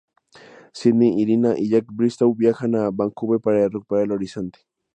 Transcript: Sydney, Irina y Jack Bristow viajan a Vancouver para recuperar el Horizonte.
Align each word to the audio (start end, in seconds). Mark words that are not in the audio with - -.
Sydney, 0.73 1.19
Irina 1.21 1.53
y 1.59 1.69
Jack 1.69 1.85
Bristow 1.93 2.33
viajan 2.33 2.73
a 2.73 2.89
Vancouver 2.91 3.39
para 3.39 3.67
recuperar 3.69 4.05
el 4.05 4.13
Horizonte. 4.13 4.61